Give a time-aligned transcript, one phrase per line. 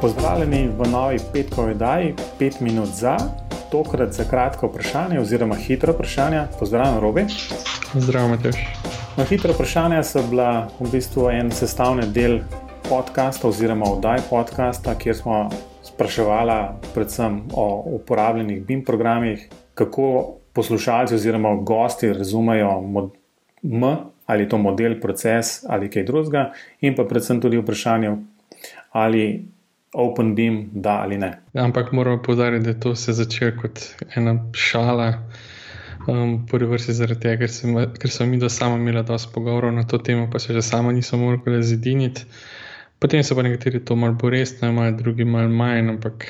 [0.00, 3.16] Pozdravljeni v novi petkovi daji, pet minut za,
[3.70, 6.42] tokrat za kratko vprašanje oziroma hitro vprašanje.
[6.58, 7.24] Pozdravljen, Robi.
[7.94, 8.56] Zdravo, Mateš.
[9.16, 12.38] No, hitro vprašanje so bila v bistvu en sestavni del
[12.88, 15.50] podcasta oziroma oddaj podcasta, kjer smo
[15.82, 16.60] spraševali
[16.94, 22.70] predvsem o uporabljenih BIM programih, kako poslušalci oziroma gosti razumejo
[23.62, 23.84] M,
[24.26, 28.16] ali je to model, proces ali kaj drugega, in pa predvsem tudi vprašanje,
[28.92, 29.57] ali
[29.92, 31.38] OpenBeam da ali ne.
[31.54, 33.80] Ampak moramo povdariti, da je to se začelo kot
[34.16, 35.12] ena šala.
[36.08, 39.74] Um, prvi vrsti zaradi tega, ker, sem, ker so mi do sama imela dosti pogovorov
[39.76, 42.24] na to temo, pa se že sama niso mogli zediniti.
[42.98, 46.24] Potem so pa nekateri to malo bolj resno, imajo drugi malo manj, ampak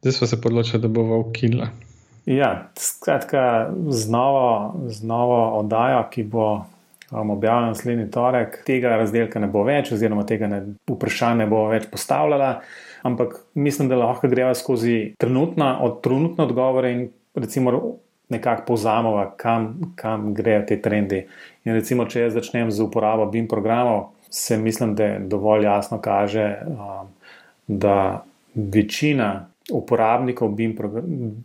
[0.00, 1.68] zdaj smo se odločili, da bomo ukila.
[2.26, 6.64] Ja, skratka, z novo, z novo oddajo, ki bo
[7.10, 11.66] um, objavljena naslednji torek, tega razdelka ne bo več, oziroma tega ne, vprašanja ne bo
[11.70, 12.50] več postavljala,
[13.06, 17.74] ampak mislim, da lahko greva skozi trenutna, od trenutne odgovore in recimo
[18.28, 21.22] nekako povzamova, kam, kam grejo te trendi.
[21.64, 26.48] In recimo, če jaz začnem z uporabo BIM programov, se mislim, da dovolj jasno kaže,
[26.66, 27.12] um,
[27.66, 30.54] da večina uporabnikov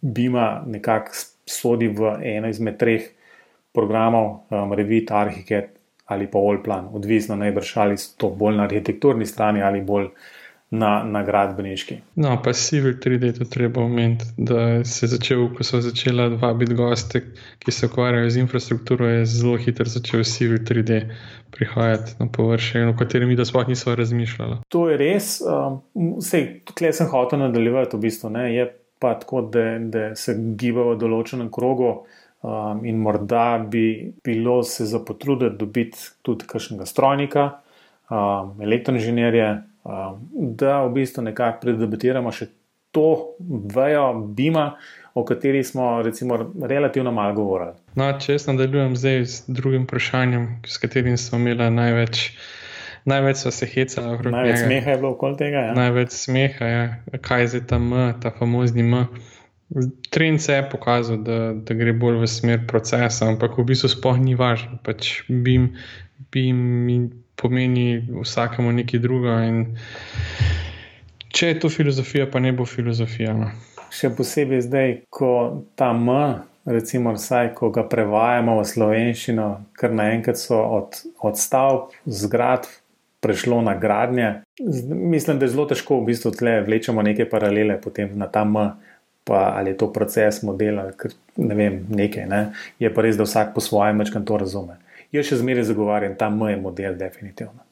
[0.00, 1.14] BIM-a nekako
[1.46, 3.10] sodi v eno izmed treh
[3.74, 5.72] programov, um, Revit, Archicad
[6.06, 10.10] ali pa Allplan, odvisno najbrž ali so to bolj na arhitekturni strani ali bolj
[10.74, 11.96] na, na gradbeniški.
[12.14, 16.74] No, pa Civil 3D to treba omeniti, da se je začel, ko so začela vabiti
[16.74, 17.22] goste,
[17.58, 21.00] ki se ukvarjajo z infrastrukturo, je zelo hitro začel Civil 3D
[21.54, 24.56] prihajati na površje, o katerem mi da sploh nismo razmišljali.
[24.68, 25.78] To je res, um,
[26.18, 28.66] vse, tukaj sem hotel nadaljevati, v bistvu ne, je
[28.98, 31.94] pa tako, da, da se giba v določenem krogu.
[32.44, 37.50] Um, in morda bi bilo se za potruditi dobiti tudi kakšnega strojnika,
[38.12, 42.46] um, elektroinženirja, Um, da v bistvu nekako predebatiramo še
[42.94, 43.36] to
[43.74, 44.78] vejo Bima,
[45.14, 47.76] o kateri smo recimo relativno malo govorili.
[48.00, 52.30] No, če jaz nadaljujem zdaj z drugim vprašanjem, s katerim smo imeli največ.
[53.04, 54.38] Največ so se hecali okrog tega.
[54.38, 54.64] Največ njega.
[54.64, 55.66] smeha je bilo okoli tega.
[55.66, 55.74] Ja.
[55.76, 57.18] Največ smeha, ja.
[57.20, 57.92] kaj je zdaj ta M,
[58.24, 59.02] ta famozni M.
[60.10, 64.20] Trend se je pokazal, da, da gre bolj v smer procesa, ampak v bistvu sploh
[64.22, 64.78] ni važno.
[64.86, 65.72] Pač BIM,
[66.30, 69.40] BIM pomeni vsakemu nekaj druga.
[71.34, 73.34] Če je to filozofija, pa ne bo filozofija.
[73.34, 73.50] No.
[73.94, 75.32] Še posebej zdaj, ko
[75.78, 76.06] ta M,
[76.70, 82.70] recimo, vsaj, ko ga prevajamo v slovenščino, ker naenkrat so od, od stavb, zgradb
[83.24, 84.44] prešlo na gradnje.
[84.90, 88.58] Mislim, da je zelo težko v bistvu tle vlečemo neke paralele potem na ta M.
[89.24, 92.26] Pa ali je to proces, model, ali ne vem, nekaj.
[92.28, 92.46] Ne?
[92.78, 94.76] Je pa res, da vsak po svojem večkrat to razume
[95.14, 97.62] jaz še zmeraj zagovarjam ta moj model, definitivno.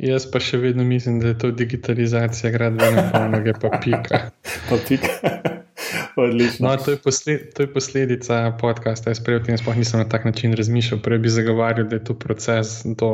[0.00, 4.22] Jaz pa še vedno mislim, da je to digitalizacija gradbene panoge, pa pika.
[4.70, 5.34] pa pika.
[6.22, 6.68] Odlično.
[6.68, 9.10] No, to, je posled, to je posledica podcasta.
[9.10, 11.02] Jaz prej o tem sploh nisem na tak način razmišljal.
[11.04, 13.10] Prej bi zagovarjal, da je to proces, to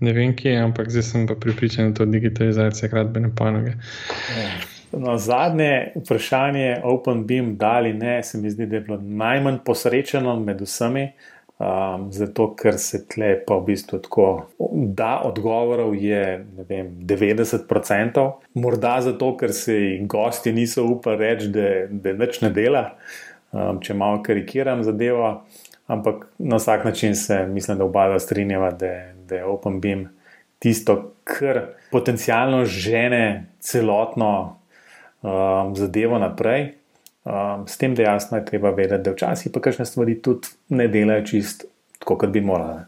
[0.00, 3.76] ne vem kje, ampak zdaj sem pa pripričan, da je to digitalizacija gradbene panoge.
[4.32, 4.71] Ja.
[4.92, 10.36] No, zadnje vprašanje, OpenBeam, da ali ne, se mi zdi, da je bilo najmanj posrečeno
[10.40, 11.12] med vsemi.
[11.62, 14.24] Um, zato, ker se tle pa v bistvu tako,
[14.72, 18.24] da odgovorov je vem, 90%,
[18.58, 19.76] morda zato, ker se
[20.10, 22.82] gosti niso upali reči, da, da več ne dela,
[23.52, 25.28] um, če malo karikiram zadevo,
[25.86, 28.90] ampak na vsak način se mislim, da oba strinjava, da,
[29.28, 30.08] da je OpenBeam
[30.58, 31.60] tisto, kar
[31.94, 34.56] potencialno žene celotno
[35.22, 36.74] um, zadevo naprej.
[37.24, 40.88] Um, s tem, da jasno je treba vedeti, da včasih pa kakšne stvari tudi ne
[40.90, 41.64] delajo čist
[41.98, 42.84] tako, kot bi morale.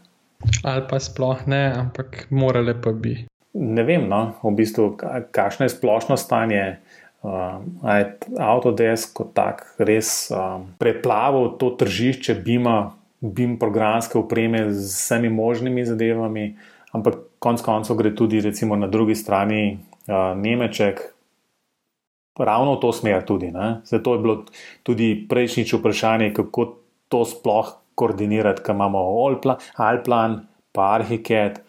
[0.63, 3.23] Ali pa sploh ne, ampak morale pa bi.
[3.55, 4.89] Ne vem, no, v bistvu,
[5.31, 6.77] kakšno je splošno stanje.
[7.25, 12.91] Um, je Autodesk kot tak res um, preplavil to tržišče BIM-a,
[13.23, 16.51] BIM programske opreme z vsemi možnimi zadevami,
[16.93, 21.14] ampak konec koncev gre tudi recimo na drugi strani uh, Nemček,
[22.37, 23.51] ravno v to smer tudi.
[23.51, 23.81] Ne?
[23.85, 24.35] Zato je bilo
[24.83, 26.77] tudi prejšnjič vprašanje, kako
[27.07, 28.99] to sploh koordinirati, kaj imamo
[29.75, 31.61] Alplan, pa Arhicad,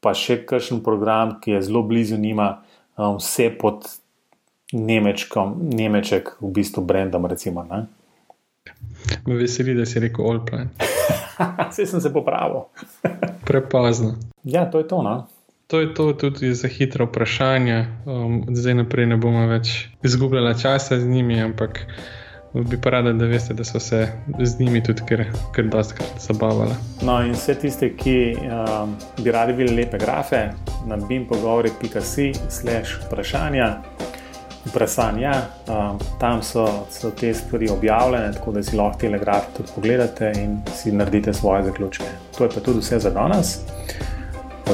[0.00, 2.60] pa še kakšen program, ki je zelo blizu njima,
[2.96, 3.88] um, vse pod
[4.72, 7.26] Nemečkom, Nemeček, v bistvu brendom.
[7.26, 7.64] Recimo,
[9.26, 10.68] Me veseli, da si rekel Alplan.
[11.70, 12.68] Vse sem se popravil.
[13.44, 14.14] Prepozno.
[14.44, 15.02] Ja, to je to.
[15.02, 15.26] No?
[15.70, 17.86] To je to tudi za hitro vprašanje.
[18.06, 21.86] Um, zdaj naprej ne bomo več izgubljali časa z njimi, ampak
[22.54, 24.08] bi pa rada, da veste, da so se
[24.42, 25.22] z njimi tudi kar,
[25.54, 26.74] kar dostakrat zabavali.
[27.06, 30.48] No, in vse tiste, ki um, bi radi videli lepe grafe,
[30.86, 33.76] na bimpogovori.com/slash vprašanja.
[34.64, 35.32] Vprašanja,
[35.70, 40.58] um, tam so, so te stvari objavljene, tako da si lahko telegraf tudi pogledate in
[40.74, 42.10] si naredite svoje zaključke.
[42.38, 43.58] To je pa tudi vse za danes.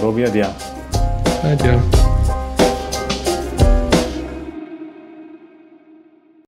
[0.03, 0.25] Robi,
[1.47, 2.06] I do.